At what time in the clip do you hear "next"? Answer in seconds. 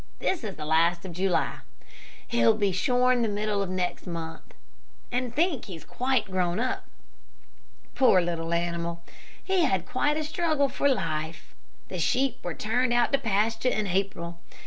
3.69-4.07